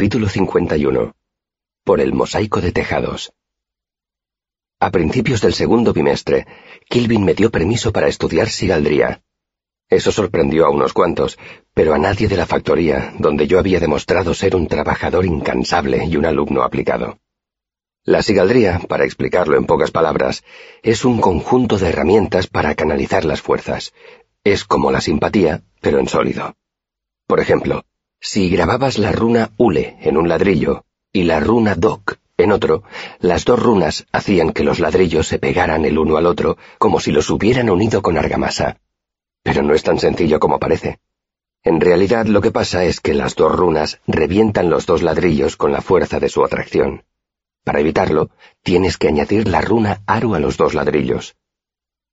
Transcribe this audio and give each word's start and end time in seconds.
Capítulo 0.00 0.30
51. 0.30 1.14
Por 1.84 2.00
el 2.00 2.14
mosaico 2.14 2.62
de 2.62 2.72
tejados. 2.72 3.34
A 4.80 4.90
principios 4.90 5.42
del 5.42 5.52
segundo 5.52 5.92
bimestre, 5.92 6.46
Kilvin 6.88 7.22
me 7.22 7.34
dio 7.34 7.50
permiso 7.50 7.92
para 7.92 8.08
estudiar 8.08 8.48
sigaldría. 8.48 9.20
Eso 9.90 10.10
sorprendió 10.10 10.64
a 10.64 10.70
unos 10.70 10.94
cuantos, 10.94 11.38
pero 11.74 11.92
a 11.92 11.98
nadie 11.98 12.28
de 12.28 12.38
la 12.38 12.46
factoría, 12.46 13.12
donde 13.18 13.46
yo 13.46 13.58
había 13.58 13.78
demostrado 13.78 14.32
ser 14.32 14.56
un 14.56 14.68
trabajador 14.68 15.26
incansable 15.26 16.06
y 16.06 16.16
un 16.16 16.24
alumno 16.24 16.62
aplicado. 16.62 17.18
La 18.02 18.22
sigaldría, 18.22 18.78
para 18.88 19.04
explicarlo 19.04 19.58
en 19.58 19.66
pocas 19.66 19.90
palabras, 19.90 20.44
es 20.82 21.04
un 21.04 21.20
conjunto 21.20 21.76
de 21.76 21.90
herramientas 21.90 22.46
para 22.46 22.74
canalizar 22.74 23.26
las 23.26 23.42
fuerzas. 23.42 23.92
Es 24.44 24.64
como 24.64 24.92
la 24.92 25.02
simpatía, 25.02 25.62
pero 25.82 25.98
en 25.98 26.08
sólido. 26.08 26.54
Por 27.26 27.38
ejemplo, 27.38 27.84
si 28.20 28.50
grababas 28.50 28.98
la 28.98 29.12
runa 29.12 29.50
Ule 29.56 29.96
en 30.00 30.16
un 30.16 30.28
ladrillo 30.28 30.84
y 31.12 31.24
la 31.24 31.40
runa 31.40 31.74
Dok 31.74 32.18
en 32.36 32.52
otro, 32.52 32.84
las 33.18 33.44
dos 33.44 33.60
runas 33.60 34.06
hacían 34.12 34.52
que 34.52 34.64
los 34.64 34.78
ladrillos 34.78 35.26
se 35.26 35.38
pegaran 35.38 35.84
el 35.84 35.98
uno 35.98 36.16
al 36.16 36.26
otro 36.26 36.56
como 36.78 37.00
si 37.00 37.12
los 37.12 37.28
hubieran 37.30 37.68
unido 37.70 38.02
con 38.02 38.16
argamasa. 38.16 38.78
Pero 39.42 39.62
no 39.62 39.74
es 39.74 39.82
tan 39.82 39.98
sencillo 39.98 40.38
como 40.40 40.58
parece. 40.58 41.00
En 41.62 41.80
realidad 41.80 42.26
lo 42.26 42.40
que 42.40 42.50
pasa 42.50 42.84
es 42.84 43.00
que 43.00 43.14
las 43.14 43.34
dos 43.34 43.54
runas 43.54 44.00
revientan 44.06 44.70
los 44.70 44.86
dos 44.86 45.02
ladrillos 45.02 45.56
con 45.56 45.72
la 45.72 45.82
fuerza 45.82 46.18
de 46.20 46.28
su 46.28 46.44
atracción. 46.44 47.04
Para 47.64 47.80
evitarlo, 47.80 48.30
tienes 48.62 48.96
que 48.96 49.08
añadir 49.08 49.46
la 49.48 49.60
runa 49.60 50.02
Aru 50.06 50.34
a 50.34 50.38
los 50.38 50.56
dos 50.56 50.72
ladrillos. 50.72 51.36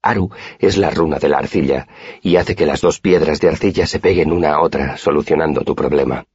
Aru 0.02 0.30
es 0.60 0.78
la 0.78 0.90
runa 0.90 1.20
de 1.20 1.30
la 1.30 1.40
arcilla 1.40 1.88
y 2.22 2.36
hace 2.38 2.56
que 2.56 2.66
las 2.66 2.82
dos 2.82 3.00
piedras 3.00 3.40
de 3.40 3.50
arcilla 3.50 3.86
se 3.88 4.00
peguen 4.00 4.32
una 4.32 4.54
a 4.54 4.62
otra, 4.62 4.98
solucionando 4.98 5.62
tu 5.62 5.76
problema. 5.76 6.26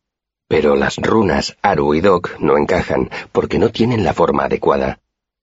Pero 0.48 0.76
las 0.76 0.98
runas 0.98 1.56
Aru 1.62 1.94
y 1.94 2.00
Dok 2.00 2.38
no 2.40 2.58
encajan 2.58 3.10
porque 3.32 3.58
no 3.58 3.70
tienen 3.70 4.04
la 4.04 4.12
forma 4.12 4.44
adecuada. 4.44 5.00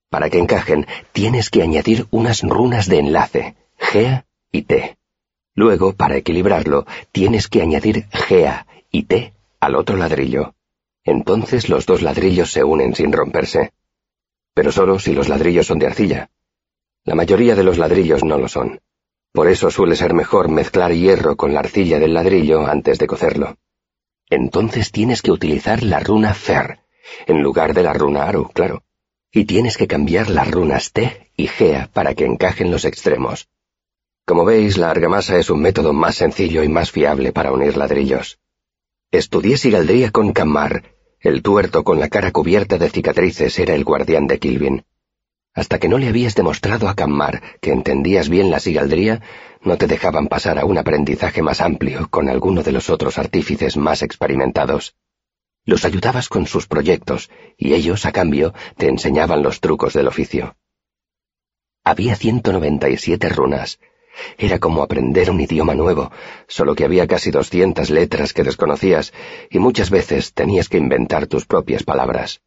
Para 0.09 0.30
que 0.30 0.39
encajen, 0.39 0.88
tienes 1.11 1.50
que 1.50 1.61
añadir 1.61 2.08
unas 2.11 2.42
runas 2.42 2.88
de 2.88 3.00
enlace, 3.00 3.56
Gea 3.78 4.26
y 4.52 4.64
T. 4.64 4.98
Luego, 5.56 5.94
para 5.94 6.16
equilibrarlo, 6.17 6.86
tienes 7.11 7.48
que 7.48 7.61
añadir 7.61 8.08
Gea 8.11 8.66
y 8.92 9.04
T 9.04 9.33
al 9.59 9.76
otro 9.76 9.98
ladrillo. 9.98 10.54
Entonces 11.04 11.70
los 11.70 11.86
dos 11.86 12.02
ladrillos 12.02 12.52
se 12.52 12.64
unen 12.64 12.95
sin 12.95 13.11
romperse. 13.11 13.72
Pero 14.54 14.72
solo 14.72 15.00
si 15.00 15.14
los 15.14 15.30
ladrillos 15.30 15.67
son 15.67 15.80
de 15.80 15.88
arcilla. 15.88 16.30
La 17.05 17.16
mayoría 17.16 17.55
de 17.55 17.64
los 17.64 17.78
ladrillos 17.78 18.23
no 18.23 18.38
lo 18.38 18.47
son. 18.47 18.80
Por 19.31 19.47
eso 19.47 19.69
suele 19.69 19.95
ser 19.95 20.14
mejor 20.14 20.50
mezclar 20.50 20.94
hierro 20.94 21.36
con 21.38 21.53
la 21.53 21.59
arcilla 21.59 22.00
del 22.00 22.14
ladrillo 22.14 22.66
antes 22.66 22.97
de 23.00 23.08
cocerlo. 23.08 23.58
Entonces 24.30 24.92
tienes 24.92 25.22
que 25.22 25.31
utilizar 25.31 25.83
la 25.83 26.00
runa 26.00 26.33
Fer, 26.33 26.80
en 27.27 27.42
lugar 27.42 27.73
de 27.73 27.83
la 27.83 27.94
runa 27.94 28.23
Aru, 28.23 28.50
claro. 28.53 28.83
Y 29.31 29.45
tienes 29.45 29.77
que 29.77 29.88
cambiar 29.88 30.30
las 30.30 30.50
runas 30.50 30.92
T 30.92 31.31
y 31.36 31.47
Gea 31.47 31.89
para 31.94 32.16
que 32.16 32.25
encajen 32.25 32.72
los 32.72 32.86
extremos. 32.86 33.47
Como 34.25 34.45
veis, 34.45 34.77
la 34.77 34.92
argamasa 34.92 35.38
es 35.38 35.50
un 35.50 35.61
método 35.61 35.94
más 35.94 36.16
sencillo 36.16 36.64
y 36.64 36.67
más 36.67 36.92
fiable 36.92 37.31
para 37.31 37.52
unir 37.52 37.77
ladrillos. 37.77 38.39
Estudié 39.11 39.58
sigaldría 39.58 40.11
con 40.11 40.33
Cammar. 40.33 40.95
El 41.20 41.42
tuerto 41.42 41.83
con 41.83 42.00
la 42.00 42.09
cara 42.09 42.31
cubierta 42.31 42.77
de 42.77 42.89
cicatrices 42.89 43.58
era 43.58 43.73
el 43.73 43.83
guardián 43.83 44.27
de 44.27 44.38
Kilvin. 44.39 44.86
Hasta 45.60 45.78
que 45.78 45.90
no 45.90 45.98
le 45.98 46.08
habías 46.08 46.36
demostrado 46.36 46.88
a 46.88 46.96
Cammar 46.96 47.42
que 47.60 47.74
entendías 47.74 48.30
bien 48.30 48.50
la 48.50 48.62
sigaldría, 48.62 49.22
no 49.62 49.76
te 49.76 49.88
dejaban 49.88 50.28
pasar 50.28 50.58
a 50.58 50.64
un 50.64 50.78
aprendizaje 50.78 51.42
más 51.42 51.60
amplio 51.60 52.08
con 52.10 52.30
alguno 52.30 52.64
de 52.64 52.72
los 52.72 52.90
otros 52.90 53.18
artífices 53.18 53.76
más 53.76 54.02
experimentados. 54.02 54.96
Los 55.66 55.84
ayudabas 55.84 56.30
con 56.30 56.48
sus 56.48 56.66
proyectos, 56.66 57.30
y 57.58 57.74
ellos, 57.74 58.06
a 58.06 58.14
cambio, 58.14 58.54
te 58.78 58.88
enseñaban 58.88 59.44
los 59.44 59.60
trucos 59.60 59.94
del 59.94 60.08
oficio. 60.08 60.56
Había 61.84 62.16
197 62.16 63.28
runas, 63.28 63.80
era 64.38 64.60
como 64.60 64.82
aprender 64.82 65.30
un 65.30 65.42
idioma 65.42 65.76
nuevo, 65.76 66.10
solo 66.48 66.73
que 66.73 66.86
había 66.86 67.06
casi 67.06 67.32
doscientas 67.32 67.89
letras 67.89 68.32
que 68.32 68.44
desconocías 68.44 69.12
y 69.50 69.60
muchas 69.60 69.89
veces 69.89 70.33
tenías 70.33 70.70
que 70.70 70.78
inventar 70.78 71.28
tus 71.28 71.45
propias 71.45 71.83
palabras. 71.83 72.39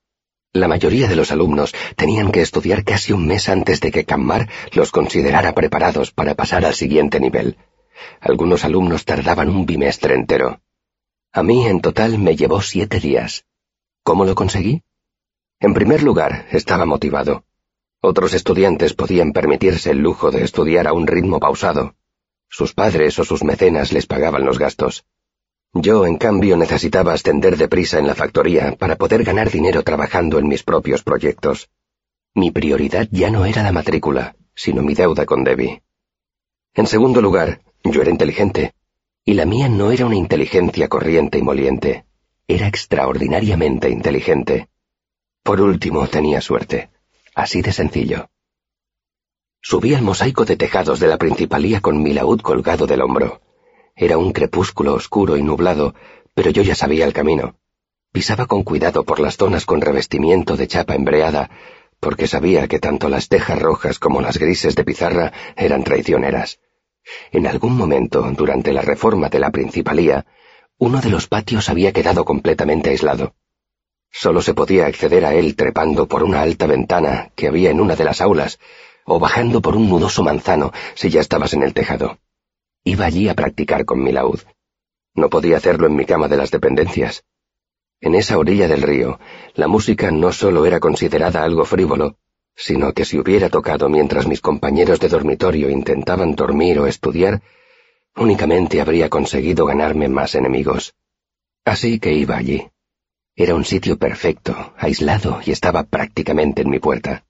La 0.55 0.69
mayoría 0.69 1.09
de 1.09 1.17
los 1.17 1.33
alumnos 1.33 1.75
tenían 1.97 2.31
que 2.31 2.43
estudiar 2.43 2.85
casi 2.85 3.15
un 3.15 3.27
mes 3.27 3.49
antes 3.49 3.81
de 3.81 3.91
que 3.91 4.05
Cammar 4.05 4.51
los 4.73 4.91
considerara 4.91 5.55
preparados 5.55 6.13
para 6.13 6.35
pasar 6.35 6.67
al 6.67 6.75
siguiente 6.75 7.21
nivel. 7.21 7.57
Algunos 8.21 8.65
alumnos 8.65 9.07
tardaban 9.07 9.49
un 9.49 9.65
bimestre 9.65 10.15
entero. 10.15 10.61
A 11.33 11.43
mí, 11.43 11.67
en 11.67 11.81
total, 11.81 12.19
me 12.19 12.37
llevó 12.37 12.61
siete 12.61 13.01
días. 13.01 13.47
¿Cómo 14.03 14.27
lo 14.27 14.35
conseguí? 14.35 14.83
En 15.59 15.73
primer 15.73 16.03
lugar, 16.03 16.47
estaba 16.51 16.85
motivado. 16.85 17.45
Otros 18.03 18.35
estudiantes 18.35 18.93
podían 18.93 19.33
permitirse 19.33 19.93
el 19.93 19.99
lujo 19.99 20.31
de 20.31 20.45
estudiar 20.45 20.87
a 20.87 20.93
un 20.93 21.07
ritmo 21.07 21.41
pausado. 21.41 21.95
Sus 22.51 22.75
padres 22.75 23.19
o 23.19 23.25
sus 23.25 23.43
mecenas 23.43 23.93
les 23.93 24.07
pagaban 24.07 24.45
los 24.45 24.59
gastos. 24.59 25.07
Yo, 25.75 26.07
en 26.07 26.17
cambio, 26.17 26.57
necesitaba 26.57 27.15
ascender 27.15 27.57
deprisa 27.57 27.99
en 27.99 28.07
la 28.07 28.15
factoría 28.15 28.77
para 28.77 28.97
poder 28.97 29.25
ganar 29.25 29.51
dinero 29.51 29.83
trabajando 29.83 30.39
en 30.39 30.47
mis 30.47 30.63
propios 30.63 31.03
proyectos. 31.03 31.71
Mi 32.35 32.51
prioridad 32.51 33.09
ya 33.11 33.31
no 33.31 33.47
era 33.47 33.63
la 33.63 33.73
matrícula, 33.73 34.37
sino 34.55 34.83
mi 34.83 34.95
deuda 34.95 35.25
con 35.25 35.45
Debbie. 35.45 35.83
En 36.75 36.87
segundo 36.87 37.21
lugar, 37.23 37.63
yo 37.85 38.03
era 38.03 38.11
inteligente, 38.11 38.75
y 39.25 39.35
la 39.35 39.47
mía 39.47 39.69
no 39.69 39.93
era 39.93 40.07
una 40.07 40.17
inteligencia 40.17 40.89
corriente 40.89 41.39
y 41.39 41.43
moliente, 41.43 42.05
era 42.47 42.67
extraordinariamente 42.67 43.89
inteligente. 43.89 44.69
Por 45.43 45.61
último, 45.61 46.07
tenía 46.07 46.41
suerte. 46.41 46.91
Así 47.35 47.63
de 47.63 47.73
sencillo. 47.73 48.29
Subí 49.63 49.95
al 49.95 50.03
mosaico 50.03 50.45
de 50.45 50.57
tejados 50.57 51.01
de 51.01 51.09
la 51.09 51.19
principalía 51.19 51.81
con 51.81 52.03
mi 52.03 52.13
laúd 52.13 52.41
colgado 52.43 52.87
del 52.87 53.01
hombro. 53.01 53.41
Era 54.03 54.19
un 54.19 54.33
crepúsculo 54.33 54.95
oscuro 54.95 55.37
y 55.37 55.45
nublado, 55.45 55.95
pero 56.35 56.51
yo 56.51 56.63
ya 56.65 56.75
sabía 56.75 57.05
el 57.05 57.13
camino. 57.13 57.55
Pisaba 58.11 58.47
con 58.47 58.65
cuidado 58.65 59.05
por 59.05 59.21
las 59.21 59.37
zonas 59.37 59.65
con 59.65 59.81
revestimiento 59.81 60.57
de 60.57 60.67
chapa 60.67 60.97
embreada, 60.97 61.51
porque 62.01 62.27
sabía 62.27 62.67
que 62.67 62.81
tanto 62.81 63.09
las 63.09 63.29
tejas 63.29 63.63
rojas 63.63 64.01
como 64.01 64.21
las 64.21 64.39
grises 64.39 64.75
de 64.75 64.83
pizarra 64.83 65.33
eran 65.55 65.85
traicioneras. 65.85 66.59
En 67.31 67.47
algún 67.47 67.77
momento, 67.77 68.29
durante 68.37 68.73
la 68.73 68.83
reforma 68.83 69.29
de 69.29 69.39
la 69.39 69.53
principalía, 69.53 70.27
uno 70.79 71.01
de 71.01 71.11
los 71.11 71.29
patios 71.29 71.69
había 71.69 71.93
quedado 71.93 72.25
completamente 72.25 72.91
aislado. 72.91 73.37
Solo 74.11 74.43
se 74.43 74.53
podía 74.53 74.87
acceder 74.87 75.25
a 75.25 75.33
él 75.33 75.55
trepando 75.55 76.09
por 76.09 76.25
una 76.25 76.43
alta 76.43 76.67
ventana 76.67 77.31
que 77.37 77.47
había 77.47 77.71
en 77.71 77.81
una 77.81 77.95
de 77.95 78.03
las 78.03 78.21
aulas, 78.21 78.59
o 79.05 79.21
bajando 79.21 79.63
por 79.63 79.77
un 79.77 79.89
nudoso 79.89 80.25
manzano 80.25 80.73
si 80.97 81.09
ya 81.09 81.21
estabas 81.21 81.55
en 81.55 81.63
el 81.63 81.73
tejado. 81.73 82.19
Iba 82.85 83.07
allí 83.07 83.29
a 83.29 83.35
practicar 83.35 83.85
con 83.85 84.03
mi 84.03 84.11
laúd. 84.13 84.41
No 85.15 85.31
podía 85.31 85.57
hacerlo 85.57 85.87
en 85.87 85.95
mi 85.95 86.05
cama 86.05 86.27
de 86.29 86.37
las 86.37 86.51
dependencias. 86.51 87.25
En 88.01 88.17
esa 88.17 88.39
orilla 88.39 88.67
del 88.67 88.83
río, 88.83 89.21
la 89.55 89.69
música 89.69 90.11
no 90.11 90.33
solo 90.33 90.67
era 90.67 90.81
considerada 90.81 91.45
algo 91.45 91.65
frívolo, 91.65 92.17
sino 92.57 92.93
que 92.93 93.05
si 93.05 93.19
hubiera 93.19 93.49
tocado 93.49 93.89
mientras 93.89 94.27
mis 94.27 94.41
compañeros 94.41 94.99
de 94.99 95.09
dormitorio 95.09 95.71
intentaban 95.71 96.35
dormir 96.35 96.81
o 96.81 96.87
estudiar, 96.89 97.43
únicamente 98.17 98.81
habría 98.81 99.09
conseguido 99.09 99.65
ganarme 99.67 100.09
más 100.09 100.35
enemigos. 100.35 100.95
Así 101.65 102.01
que 102.01 102.13
iba 102.13 102.37
allí. 102.37 102.69
Era 103.37 103.55
un 103.55 103.65
sitio 103.65 103.97
perfecto, 103.97 104.75
aislado 104.77 105.41
y 105.45 105.53
estaba 105.53 105.85
prácticamente 105.85 106.63
en 106.63 106.71
mi 106.71 106.81
puerta. 106.81 107.25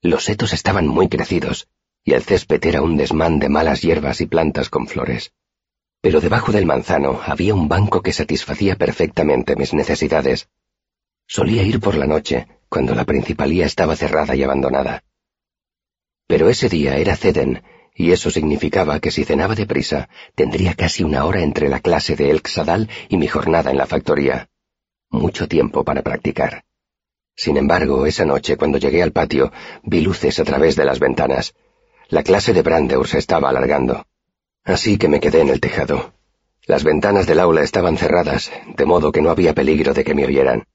Los 0.00 0.24
setos 0.24 0.54
estaban 0.54 0.88
muy 0.88 1.08
crecidos, 1.08 1.68
y 2.04 2.12
el 2.12 2.22
césped 2.22 2.64
era 2.64 2.82
un 2.82 2.96
desmán 2.96 3.38
de 3.38 3.48
malas 3.48 3.82
hierbas 3.82 4.20
y 4.20 4.26
plantas 4.26 4.68
con 4.68 4.86
flores. 4.86 5.32
Pero 6.00 6.20
debajo 6.20 6.52
del 6.52 6.66
manzano 6.66 7.20
había 7.24 7.54
un 7.54 7.68
banco 7.68 8.02
que 8.02 8.12
satisfacía 8.12 8.76
perfectamente 8.76 9.56
mis 9.56 9.72
necesidades. 9.72 10.48
Solía 11.26 11.62
ir 11.62 11.80
por 11.80 11.94
la 11.94 12.06
noche, 12.06 12.48
cuando 12.68 12.94
la 12.94 13.04
principalía 13.04 13.66
estaba 13.66 13.96
cerrada 13.96 14.34
y 14.34 14.42
abandonada. 14.42 15.04
Pero 16.26 16.48
ese 16.48 16.68
día 16.68 16.96
era 16.96 17.16
Ceden, 17.16 17.62
y 17.94 18.12
eso 18.12 18.30
significaba 18.30 19.00
que 19.00 19.10
si 19.10 19.24
cenaba 19.24 19.54
deprisa, 19.54 20.08
tendría 20.34 20.74
casi 20.74 21.04
una 21.04 21.24
hora 21.24 21.42
entre 21.42 21.68
la 21.68 21.80
clase 21.80 22.16
de 22.16 22.30
El 22.30 22.42
y 23.08 23.16
mi 23.16 23.28
jornada 23.28 23.70
en 23.70 23.76
la 23.76 23.86
factoría 23.86 24.48
mucho 25.12 25.46
tiempo 25.46 25.84
para 25.84 26.02
practicar. 26.02 26.64
Sin 27.36 27.56
embargo, 27.56 28.06
esa 28.06 28.24
noche, 28.24 28.56
cuando 28.56 28.78
llegué 28.78 29.02
al 29.02 29.12
patio, 29.12 29.52
vi 29.82 30.00
luces 30.00 30.40
a 30.40 30.44
través 30.44 30.74
de 30.74 30.84
las 30.84 30.98
ventanas. 30.98 31.54
La 32.12 32.22
clase 32.22 32.52
de 32.52 32.60
Brandeur 32.60 33.08
se 33.08 33.16
estaba 33.16 33.48
alargando. 33.48 34.04
Así 34.64 34.98
que 34.98 35.08
me 35.08 35.18
quedé 35.18 35.40
en 35.40 35.48
el 35.48 35.62
tejado. 35.62 36.12
Las 36.66 36.84
ventanas 36.84 37.26
del 37.26 37.40
aula 37.40 37.62
estaban 37.62 37.96
cerradas, 37.96 38.52
de 38.76 38.84
modo 38.84 39.12
que 39.12 39.22
no 39.22 39.30
había 39.30 39.54
peligro 39.54 39.94
de 39.94 40.04
que 40.04 40.14
me 40.14 40.26
oyeran. 40.26 40.66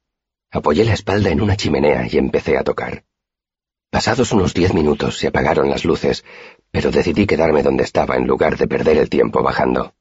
Apoyé 0.50 0.84
la 0.84 0.94
espalda 0.94 1.30
en 1.30 1.39
una 1.39 1.56
chimenea 1.56 2.07
y 2.10 2.18
empecé 2.18 2.57
a 2.57 2.63
tocar. 2.63 3.04
Pasados 3.92 4.31
unos 4.31 4.56
diez 4.56 4.74
minutos 4.74 5.19
se 5.19 5.28
apagaron 5.28 5.69
las 5.69 5.86
luces, 5.86 6.25
pero 6.72 6.89
decidí 6.89 7.28
quedarme 7.28 7.62
donde 7.62 7.83
estaba 7.83 8.16
en 8.16 8.25
lugar 8.25 8.57
de 8.57 8.68
perder 8.68 8.98
el 8.98 9.12
tiempo 9.12 9.44
bajando. 9.44 9.94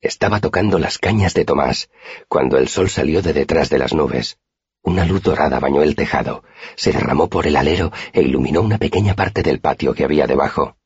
Estaba 0.00 0.40
tocando 0.40 0.78
las 0.78 0.96
cañas 0.96 1.34
de 1.34 1.44
Tomás, 1.44 1.90
cuando 2.26 2.56
el 2.56 2.68
sol 2.68 2.88
salió 2.88 3.20
de 3.20 3.34
detrás 3.34 3.68
de 3.68 3.80
las 3.80 3.92
nubes. 3.92 4.38
Una 4.82 5.04
luz 5.04 5.22
dorada 5.22 5.58
bañó 5.60 5.82
el 5.82 5.96
tejado, 5.96 6.44
se 6.76 6.92
derramó 6.92 7.28
por 7.28 7.46
el 7.46 7.56
alero 7.56 7.92
e 8.12 8.22
iluminó 8.22 8.62
una 8.62 8.78
pequeña 8.78 9.14
parte 9.14 9.42
del 9.42 9.60
patio 9.60 9.94
que 9.94 10.04
había 10.04 10.26
debajo. 10.26 10.76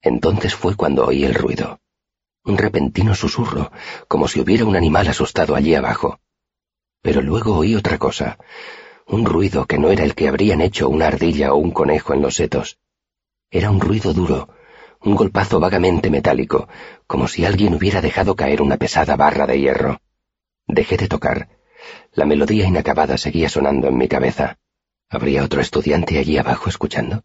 Entonces 0.00 0.54
fue 0.54 0.74
cuando 0.74 1.06
oí 1.06 1.24
el 1.24 1.34
ruido. 1.34 1.80
Un 2.44 2.58
repentino 2.58 3.14
susurro, 3.14 3.70
como 4.08 4.26
si 4.26 4.40
hubiera 4.40 4.64
un 4.64 4.74
animal 4.74 5.06
asustado 5.08 5.54
allí 5.54 5.74
abajo. 5.74 6.18
Pero 7.02 7.20
luego 7.20 7.56
oí 7.56 7.74
otra 7.74 7.98
cosa, 7.98 8.38
un 9.06 9.24
ruido 9.24 9.66
que 9.66 9.78
no 9.78 9.90
era 9.90 10.04
el 10.04 10.14
que 10.14 10.28
habrían 10.28 10.60
hecho 10.60 10.88
una 10.88 11.08
ardilla 11.08 11.52
o 11.52 11.56
un 11.56 11.70
conejo 11.70 12.14
en 12.14 12.22
los 12.22 12.36
setos. 12.36 12.78
Era 13.50 13.70
un 13.70 13.80
ruido 13.80 14.14
duro, 14.14 14.48
un 15.00 15.14
golpazo 15.14 15.60
vagamente 15.60 16.10
metálico, 16.10 16.68
como 17.06 17.28
si 17.28 17.44
alguien 17.44 17.74
hubiera 17.74 18.00
dejado 18.00 18.36
caer 18.36 18.62
una 18.62 18.76
pesada 18.76 19.16
barra 19.16 19.46
de 19.46 19.60
hierro. 19.60 20.00
Dejé 20.66 20.96
de 20.96 21.08
tocar. 21.08 21.48
La 22.12 22.24
melodía 22.24 22.66
inacabada 22.66 23.16
seguía 23.18 23.48
sonando 23.48 23.88
en 23.88 23.96
mi 23.96 24.08
cabeza. 24.08 24.58
¿Habría 25.08 25.44
otro 25.44 25.60
estudiante 25.60 26.18
allí 26.18 26.38
abajo 26.38 26.68
escuchando? 26.68 27.24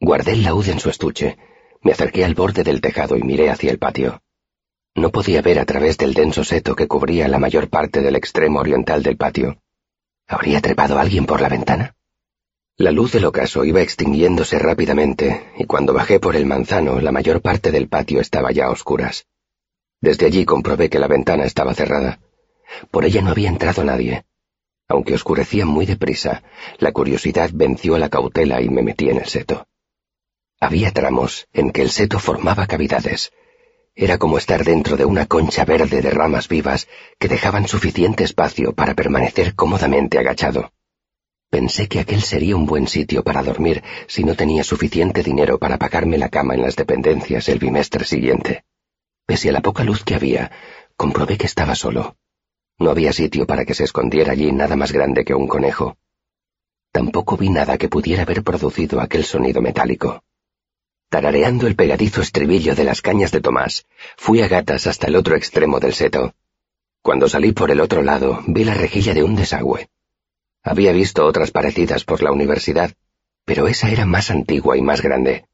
Guardé 0.00 0.32
el 0.32 0.42
laúd 0.42 0.68
en 0.68 0.80
su 0.80 0.90
estuche. 0.90 1.38
Me 1.82 1.92
acerqué 1.92 2.24
al 2.24 2.34
borde 2.34 2.64
del 2.64 2.80
tejado 2.80 3.16
y 3.16 3.22
miré 3.22 3.50
hacia 3.50 3.70
el 3.70 3.78
patio. 3.78 4.22
No 4.94 5.10
podía 5.10 5.42
ver 5.42 5.58
a 5.58 5.64
través 5.64 5.98
del 5.98 6.14
denso 6.14 6.44
seto 6.44 6.76
que 6.76 6.86
cubría 6.86 7.28
la 7.28 7.38
mayor 7.38 7.68
parte 7.68 8.00
del 8.00 8.16
extremo 8.16 8.60
oriental 8.60 9.02
del 9.02 9.16
patio. 9.16 9.58
¿Habría 10.26 10.60
trepado 10.60 10.98
alguien 10.98 11.26
por 11.26 11.40
la 11.40 11.48
ventana? 11.48 11.96
La 12.76 12.90
luz 12.90 13.12
del 13.12 13.24
ocaso 13.24 13.64
iba 13.64 13.82
extinguiéndose 13.82 14.58
rápidamente, 14.58 15.52
y 15.58 15.64
cuando 15.64 15.92
bajé 15.92 16.18
por 16.20 16.36
el 16.36 16.46
manzano 16.46 17.00
la 17.00 17.12
mayor 17.12 17.40
parte 17.40 17.70
del 17.70 17.88
patio 17.88 18.20
estaba 18.20 18.50
ya 18.50 18.66
a 18.66 18.70
oscuras. 18.70 19.26
Desde 20.00 20.26
allí 20.26 20.44
comprobé 20.44 20.90
que 20.90 20.98
la 20.98 21.06
ventana 21.06 21.44
estaba 21.44 21.74
cerrada. 21.74 22.20
Por 22.90 23.04
ella 23.04 23.22
no 23.22 23.30
había 23.30 23.48
entrado 23.48 23.84
nadie. 23.84 24.24
Aunque 24.88 25.14
oscurecía 25.14 25.64
muy 25.64 25.86
deprisa, 25.86 26.42
la 26.78 26.92
curiosidad 26.92 27.50
venció 27.52 27.94
a 27.94 27.98
la 27.98 28.10
cautela 28.10 28.60
y 28.60 28.68
me 28.68 28.82
metí 28.82 29.08
en 29.08 29.18
el 29.18 29.26
seto. 29.26 29.66
Había 30.60 30.92
tramos 30.92 31.48
en 31.52 31.70
que 31.70 31.82
el 31.82 31.90
seto 31.90 32.18
formaba 32.18 32.66
cavidades. 32.66 33.32
Era 33.94 34.18
como 34.18 34.38
estar 34.38 34.64
dentro 34.64 34.96
de 34.96 35.04
una 35.04 35.26
concha 35.26 35.64
verde 35.64 36.00
de 36.00 36.10
ramas 36.10 36.48
vivas 36.48 36.88
que 37.18 37.28
dejaban 37.28 37.68
suficiente 37.68 38.24
espacio 38.24 38.74
para 38.74 38.94
permanecer 38.94 39.54
cómodamente 39.54 40.18
agachado. 40.18 40.72
Pensé 41.48 41.86
que 41.86 42.00
aquel 42.00 42.22
sería 42.22 42.56
un 42.56 42.66
buen 42.66 42.88
sitio 42.88 43.22
para 43.22 43.42
dormir 43.42 43.84
si 44.08 44.24
no 44.24 44.34
tenía 44.34 44.64
suficiente 44.64 45.22
dinero 45.22 45.58
para 45.58 45.78
pagarme 45.78 46.18
la 46.18 46.28
cama 46.28 46.54
en 46.54 46.62
las 46.62 46.74
dependencias 46.74 47.48
el 47.48 47.60
bimestre 47.60 48.04
siguiente. 48.04 48.64
Pese 49.26 49.50
a 49.50 49.52
la 49.52 49.60
poca 49.62 49.84
luz 49.84 50.02
que 50.02 50.16
había, 50.16 50.50
comprobé 50.96 51.38
que 51.38 51.46
estaba 51.46 51.76
solo. 51.76 52.16
No 52.78 52.90
había 52.90 53.12
sitio 53.12 53.46
para 53.46 53.64
que 53.64 53.74
se 53.74 53.84
escondiera 53.84 54.32
allí 54.32 54.50
nada 54.52 54.76
más 54.76 54.92
grande 54.92 55.24
que 55.24 55.34
un 55.34 55.46
conejo. 55.46 55.96
Tampoco 56.90 57.36
vi 57.36 57.50
nada 57.50 57.78
que 57.78 57.88
pudiera 57.88 58.22
haber 58.22 58.42
producido 58.42 59.00
aquel 59.00 59.24
sonido 59.24 59.60
metálico. 59.60 60.22
Tarareando 61.08 61.66
el 61.66 61.76
pegadizo 61.76 62.20
estribillo 62.20 62.74
de 62.74 62.84
las 62.84 63.00
cañas 63.00 63.30
de 63.30 63.40
Tomás, 63.40 63.86
fui 64.16 64.42
a 64.42 64.48
gatas 64.48 64.86
hasta 64.86 65.06
el 65.06 65.16
otro 65.16 65.36
extremo 65.36 65.78
del 65.78 65.94
seto. 65.94 66.34
Cuando 67.02 67.28
salí 67.28 67.52
por 67.52 67.70
el 67.70 67.80
otro 67.80 68.02
lado, 68.02 68.42
vi 68.46 68.64
la 68.64 68.74
rejilla 68.74 69.14
de 69.14 69.22
un 69.22 69.36
desagüe. 69.36 69.88
Había 70.62 70.92
visto 70.92 71.24
otras 71.26 71.50
parecidas 71.50 72.04
por 72.04 72.22
la 72.22 72.32
universidad, 72.32 72.92
pero 73.44 73.68
esa 73.68 73.90
era 73.90 74.06
más 74.06 74.30
antigua 74.30 74.76
y 74.76 74.82
más 74.82 75.02
grande. 75.02 75.46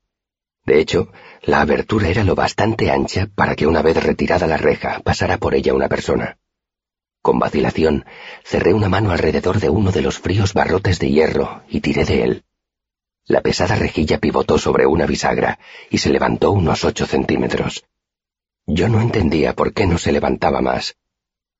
De 0.65 0.79
hecho, 0.79 1.13
la 1.43 1.61
abertura 1.61 2.09
era 2.09 2.23
lo 2.23 2.35
bastante 2.35 2.91
ancha 2.91 3.29
para 3.35 3.57
que 3.57 3.67
una 3.67 3.83
vez 3.83 4.03
retirada 4.03 4.47
la 4.47 4.57
reja 4.57 5.01
pasara 5.01 5.39
por 5.39 5.55
ella 5.55 5.75
una 5.75 5.89
persona. 5.89 6.39
Con 7.23 7.39
vacilación, 7.39 8.07
cerré 8.45 8.73
una 8.73 8.89
mano 8.89 9.11
alrededor 9.11 9.61
de 9.61 9.69
uno 9.69 9.93
de 9.93 10.03
los 10.03 10.19
fríos 10.19 10.55
barrotes 10.55 10.99
de 10.99 11.11
hierro 11.11 11.63
y 11.69 11.81
tiré 11.81 12.05
de 12.05 12.23
él. 12.23 12.45
La 13.27 13.43
pesada 13.43 13.77
rejilla 13.77 14.19
pivotó 14.19 14.59
sobre 14.59 14.87
una 14.87 15.07
bisagra 15.07 15.59
y 15.91 15.99
se 15.99 16.11
levantó 16.11 16.51
unos 16.51 16.85
ocho 16.85 17.07
centímetros. 17.07 17.85
Yo 18.67 18.89
no 18.89 19.01
entendía 19.01 19.55
por 19.55 19.73
qué 19.75 19.87
no 19.87 19.99
se 19.99 20.13
levantaba 20.13 20.63
más. 20.63 20.97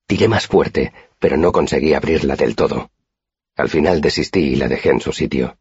Tiré 0.07 0.27
más 0.27 0.47
fuerte, 0.47 0.93
pero 1.19 1.37
no 1.37 1.51
conseguí 1.51 1.93
abrirla 1.93 2.35
del 2.35 2.55
todo. 2.55 2.89
Al 3.55 3.69
final 3.69 4.01
desistí 4.01 4.39
y 4.39 4.55
la 4.55 4.67
dejé 4.67 4.89
en 4.89 4.99
su 4.99 5.11
sitio. 5.11 5.57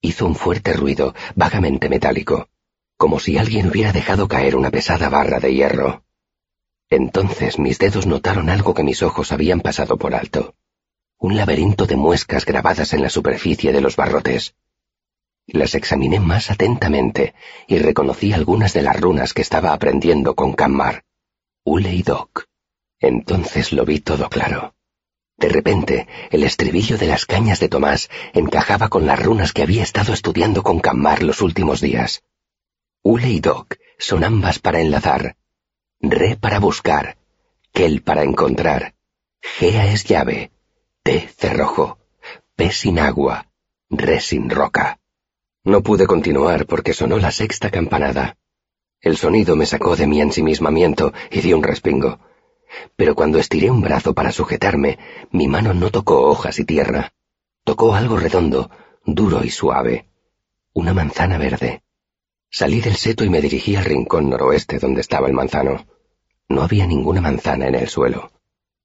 Hizo 0.00 0.26
un 0.26 0.34
fuerte 0.34 0.72
ruido, 0.72 1.14
vagamente 1.34 1.88
metálico, 1.88 2.48
como 2.96 3.20
si 3.20 3.38
alguien 3.38 3.68
hubiera 3.68 3.92
dejado 3.92 4.26
caer 4.26 4.56
una 4.56 4.70
pesada 4.70 5.08
barra 5.08 5.38
de 5.38 5.54
hierro. 5.54 6.02
Entonces 6.90 7.58
mis 7.58 7.78
dedos 7.78 8.06
notaron 8.06 8.48
algo 8.48 8.74
que 8.74 8.84
mis 8.84 9.02
ojos 9.02 9.32
habían 9.32 9.60
pasado 9.60 9.96
por 9.96 10.14
alto. 10.14 10.54
Un 11.18 11.36
laberinto 11.36 11.86
de 11.86 11.96
muescas 11.96 12.44
grabadas 12.44 12.92
en 12.92 13.02
la 13.02 13.10
superficie 13.10 13.72
de 13.72 13.80
los 13.80 13.96
barrotes. 13.96 14.54
Las 15.46 15.74
examiné 15.74 16.20
más 16.20 16.50
atentamente 16.50 17.34
y 17.66 17.78
reconocí 17.78 18.32
algunas 18.32 18.72
de 18.72 18.82
las 18.82 19.00
runas 19.00 19.32
que 19.32 19.42
estaba 19.42 19.72
aprendiendo 19.72 20.34
con 20.34 20.52
Kammar. 20.52 21.04
Ule 21.64 21.94
y 21.94 22.02
Doc. 22.02 22.46
Entonces 23.00 23.72
lo 23.72 23.84
vi 23.84 24.00
todo 24.00 24.28
claro. 24.28 24.74
De 25.36 25.48
repente, 25.48 26.08
el 26.30 26.44
estribillo 26.44 26.96
de 26.96 27.06
las 27.06 27.26
cañas 27.26 27.60
de 27.60 27.68
Tomás 27.68 28.08
encajaba 28.32 28.88
con 28.88 29.06
las 29.06 29.22
runas 29.22 29.52
que 29.52 29.62
había 29.62 29.82
estado 29.82 30.12
estudiando 30.12 30.62
con 30.62 30.80
Cammar 30.80 31.22
los 31.22 31.42
últimos 31.42 31.80
días. 31.80 32.22
Ule 33.02 33.30
y 33.30 33.40
Doc 33.40 33.76
son 33.98 34.24
ambas 34.24 34.58
para 34.58 34.80
enlazar. 34.80 35.36
Re 36.00 36.36
para 36.36 36.58
buscar. 36.58 37.16
Kel 37.72 38.02
para 38.02 38.22
encontrar. 38.22 38.94
Gea 39.40 39.92
es 39.92 40.04
llave. 40.04 40.50
T 41.02 41.28
cerrojo. 41.36 41.98
P 42.54 42.70
sin 42.72 42.98
agua. 42.98 43.48
Re 43.90 44.20
sin 44.20 44.50
roca. 44.50 44.98
No 45.64 45.82
pude 45.82 46.06
continuar 46.06 46.66
porque 46.66 46.94
sonó 46.94 47.18
la 47.18 47.30
sexta 47.30 47.70
campanada. 47.70 48.36
El 49.00 49.16
sonido 49.16 49.56
me 49.56 49.66
sacó 49.66 49.96
de 49.96 50.06
mi 50.06 50.20
ensimismamiento 50.20 51.12
y 51.30 51.40
di 51.40 51.52
un 51.52 51.62
respingo 51.62 52.18
pero 52.96 53.14
cuando 53.14 53.38
estiré 53.38 53.70
un 53.70 53.80
brazo 53.80 54.14
para 54.14 54.32
sujetarme, 54.32 54.98
mi 55.30 55.48
mano 55.48 55.74
no 55.74 55.90
tocó 55.90 56.22
hojas 56.22 56.58
y 56.58 56.64
tierra. 56.64 57.12
Tocó 57.64 57.94
algo 57.94 58.16
redondo, 58.16 58.70
duro 59.04 59.44
y 59.44 59.50
suave. 59.50 60.08
Una 60.72 60.94
manzana 60.94 61.38
verde. 61.38 61.82
Salí 62.58 62.80
del 62.80 62.96
seto 62.96 63.22
y 63.22 63.28
me 63.28 63.42
dirigí 63.42 63.76
al 63.76 63.84
rincón 63.84 64.30
noroeste 64.30 64.78
donde 64.78 65.02
estaba 65.02 65.28
el 65.28 65.34
manzano. 65.34 65.84
No 66.48 66.62
había 66.62 66.86
ninguna 66.86 67.20
manzana 67.20 67.66
en 67.66 67.74
el 67.74 67.86
suelo. 67.86 68.32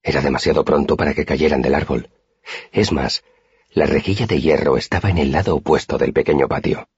Era 0.04 0.20
demasiado 0.20 0.66
pronto 0.66 0.98
para 0.98 1.14
que 1.14 1.24
cayeran 1.24 1.62
del 1.62 1.76
árbol. 1.76 2.10
Es 2.74 2.92
más, 2.92 3.24
la 3.70 3.86
rejilla 3.86 4.28
de 4.28 4.42
hierro 4.42 4.75
estaba 4.75 5.10
en 5.10 5.20
el 5.20 5.32
lado 5.32 5.56
opuesto 5.56 5.98
del 5.98 6.12
pequeño 6.12 6.50
patio. 6.50 6.90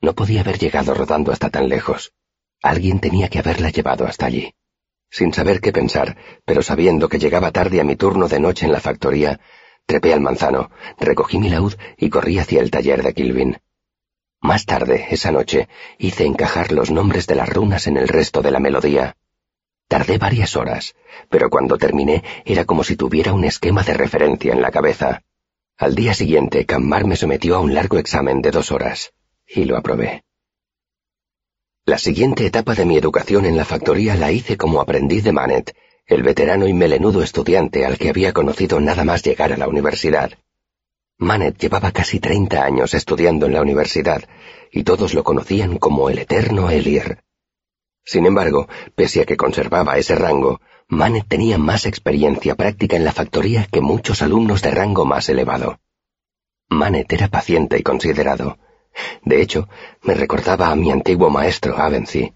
No 0.00 0.16
podía 0.16 0.40
haber 0.40 0.58
llegado 0.58 0.94
rodando 0.94 1.30
hasta 1.30 1.48
tan 1.48 1.68
lejos. 1.68 2.12
Alguien 2.60 2.98
tenía 2.98 3.28
que 3.28 3.38
haberla 3.38 3.70
llevado 3.70 4.04
hasta 4.04 4.26
allí. 4.26 4.52
Sin 5.08 5.32
saber 5.32 5.60
qué 5.60 5.70
pensar, 5.70 6.16
pero 6.44 6.60
sabiendo 6.60 7.08
que 7.08 7.20
llegaba 7.20 7.52
tarde 7.52 7.80
a 7.80 7.84
mi 7.84 7.94
turno 7.94 8.26
de 8.26 8.40
noche 8.40 8.66
en 8.66 8.72
la 8.72 8.80
factoría, 8.80 9.38
trepé 9.86 10.12
al 10.12 10.22
manzano, 10.22 10.72
recogí 10.98 11.38
mi 11.38 11.50
laúd 11.50 11.74
y 11.96 12.10
corrí 12.10 12.40
hacia 12.40 12.62
el 12.62 12.72
taller 12.72 13.04
de 13.04 13.14
Kilvin. 13.14 13.58
Más 14.46 14.64
tarde, 14.64 15.08
esa 15.10 15.32
noche, 15.32 15.68
hice 15.98 16.24
encajar 16.24 16.70
los 16.70 16.92
nombres 16.92 17.26
de 17.26 17.34
las 17.34 17.48
runas 17.48 17.88
en 17.88 17.96
el 17.96 18.06
resto 18.06 18.42
de 18.42 18.52
la 18.52 18.60
melodía. 18.60 19.16
Tardé 19.88 20.18
varias 20.18 20.54
horas, 20.54 20.94
pero 21.28 21.50
cuando 21.50 21.78
terminé 21.78 22.22
era 22.44 22.64
como 22.64 22.84
si 22.84 22.94
tuviera 22.94 23.32
un 23.32 23.42
esquema 23.42 23.82
de 23.82 23.94
referencia 23.94 24.52
en 24.52 24.62
la 24.62 24.70
cabeza. 24.70 25.24
Al 25.76 25.96
día 25.96 26.14
siguiente, 26.14 26.64
Cammar 26.64 27.06
me 27.06 27.16
sometió 27.16 27.56
a 27.56 27.58
un 27.58 27.74
largo 27.74 27.98
examen 27.98 28.40
de 28.40 28.52
dos 28.52 28.70
horas, 28.70 29.12
y 29.48 29.64
lo 29.64 29.76
aprobé. 29.76 30.22
La 31.84 31.98
siguiente 31.98 32.46
etapa 32.46 32.76
de 32.76 32.84
mi 32.84 32.96
educación 32.96 33.46
en 33.46 33.56
la 33.56 33.64
factoría 33.64 34.14
la 34.14 34.30
hice 34.30 34.56
como 34.56 34.80
aprendiz 34.80 35.24
de 35.24 35.32
Manet, 35.32 35.76
el 36.06 36.22
veterano 36.22 36.68
y 36.68 36.72
melenudo 36.72 37.20
estudiante 37.20 37.84
al 37.84 37.98
que 37.98 38.10
había 38.10 38.32
conocido 38.32 38.78
nada 38.78 39.02
más 39.02 39.24
llegar 39.24 39.52
a 39.52 39.56
la 39.56 39.66
universidad. 39.66 40.38
Manet 41.18 41.58
llevaba 41.58 41.92
casi 41.92 42.20
treinta 42.20 42.64
años 42.64 42.94
estudiando 42.94 43.46
en 43.46 43.54
la 43.54 43.62
universidad, 43.62 44.22
y 44.70 44.84
todos 44.84 45.14
lo 45.14 45.24
conocían 45.24 45.78
como 45.78 46.10
el 46.10 46.18
eterno 46.18 46.70
Elir. 46.70 47.20
Sin 48.04 48.26
embargo, 48.26 48.68
pese 48.94 49.22
a 49.22 49.24
que 49.24 49.36
conservaba 49.36 49.98
ese 49.98 50.14
rango, 50.14 50.60
Manet 50.88 51.26
tenía 51.26 51.58
más 51.58 51.86
experiencia 51.86 52.54
práctica 52.54 52.96
en 52.96 53.04
la 53.04 53.12
factoría 53.12 53.66
que 53.66 53.80
muchos 53.80 54.22
alumnos 54.22 54.62
de 54.62 54.70
rango 54.70 55.04
más 55.04 55.28
elevado. 55.28 55.80
Manet 56.68 57.12
era 57.12 57.28
paciente 57.28 57.78
y 57.78 57.82
considerado, 57.82 58.58
de 59.24 59.42
hecho, 59.42 59.68
me 60.02 60.14
recordaba 60.14 60.70
a 60.70 60.76
mi 60.76 60.90
antiguo 60.90 61.30
maestro 61.30 61.76
Avency, 61.76 62.32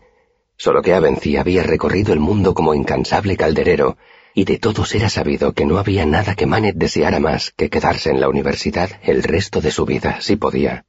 solo 0.56 0.82
que 0.82 0.94
Avency 0.94 1.36
había 1.36 1.62
recorrido 1.62 2.12
el 2.12 2.20
mundo 2.20 2.54
como 2.54 2.74
incansable 2.74 3.36
calderero, 3.36 3.96
y 4.34 4.44
de 4.44 4.58
todos 4.58 4.94
era 4.94 5.08
sabido 5.08 5.52
que 5.52 5.66
no 5.66 5.78
había 5.78 6.06
nada 6.06 6.34
que 6.34 6.46
Manet 6.46 6.76
deseara 6.76 7.20
más 7.20 7.52
que 7.56 7.70
quedarse 7.70 8.10
en 8.10 8.20
la 8.20 8.28
universidad 8.28 8.90
el 9.02 9.22
resto 9.22 9.60
de 9.60 9.70
su 9.70 9.84
vida, 9.84 10.20
si 10.20 10.36
podía. 10.36 10.84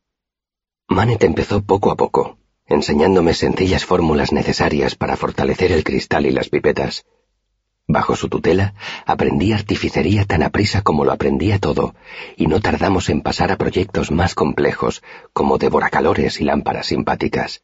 Manet 0.88 1.24
empezó 1.24 1.64
poco 1.64 1.92
a 1.92 1.96
poco, 1.96 2.38
enseñándome 2.66 3.34
sencillas 3.34 3.86
fórmulas 3.86 4.32
necesarias 4.32 4.96
para 4.96 5.18
fortalecer 5.18 5.72
el 5.72 5.84
cristal 5.84 6.26
y 6.26 6.32
las 6.32 6.50
pipetas. 6.50 7.06
Bajo 7.88 8.16
su 8.16 8.30
tutela, 8.30 8.74
aprendí 9.06 9.52
artificería 9.52 10.26
tan 10.26 10.44
aprisa 10.44 10.82
como 10.82 11.04
lo 11.04 11.12
aprendía 11.12 11.60
todo, 11.60 11.96
y 12.38 12.48
no 12.48 12.62
tardamos 12.62 13.10
en 13.10 13.22
pasar 13.22 13.52
a 13.52 13.58
proyectos 13.58 14.12
más 14.12 14.36
complejos, 14.36 15.04
como 15.34 15.58
devoracalores 15.58 16.40
y 16.40 16.46
lámparas 16.46 16.88
simpáticas. 16.88 17.64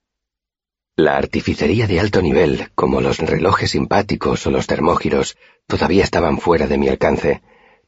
La 1.00 1.16
artificería 1.16 1.86
de 1.86 2.00
alto 2.00 2.24
nivel, 2.24 2.72
como 2.74 3.01
los 3.01 3.20
relojes 3.20 3.70
simpáticos 3.70 4.48
o 4.48 4.50
los 4.50 4.66
termógiros, 4.66 5.38
todavía 5.68 6.04
estaban 6.04 6.39
fuera 6.39 6.66
de 6.66 6.80
mi 6.80 6.88
alcance, 6.88 7.44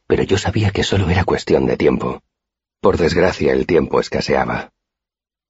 pero 0.06 0.22
yo 0.22 0.38
sabía 0.38 0.70
que 0.70 0.84
solo 0.84 1.10
era 1.10 1.24
cuestión 1.24 1.66
de 1.66 1.76
tiempo. 1.76 2.22
Por 2.80 2.98
desgracia, 2.98 3.52
el 3.52 3.66
tiempo 3.66 3.98
escaseaba. 3.98 4.70